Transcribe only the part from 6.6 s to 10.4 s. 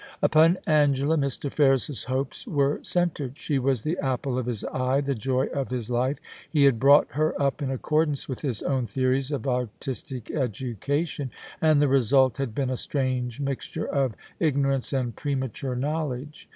had brought her up in accordance with his own theories of artistic